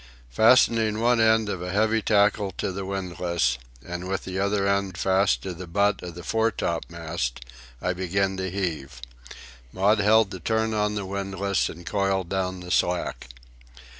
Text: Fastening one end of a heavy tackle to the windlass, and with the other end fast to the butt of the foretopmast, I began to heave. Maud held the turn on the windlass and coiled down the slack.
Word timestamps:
Fastening 0.31 0.99
one 0.99 1.21
end 1.21 1.47
of 1.47 1.61
a 1.61 1.69
heavy 1.71 2.01
tackle 2.01 2.49
to 2.53 2.71
the 2.71 2.87
windlass, 2.87 3.59
and 3.85 4.07
with 4.07 4.23
the 4.23 4.39
other 4.39 4.67
end 4.67 4.97
fast 4.97 5.43
to 5.43 5.53
the 5.53 5.67
butt 5.67 6.01
of 6.01 6.15
the 6.15 6.23
foretopmast, 6.23 7.39
I 7.79 7.93
began 7.93 8.35
to 8.37 8.49
heave. 8.49 8.99
Maud 9.71 9.99
held 9.99 10.31
the 10.31 10.39
turn 10.39 10.73
on 10.73 10.95
the 10.95 11.05
windlass 11.05 11.69
and 11.69 11.85
coiled 11.85 12.29
down 12.29 12.61
the 12.61 12.71
slack. 12.71 13.27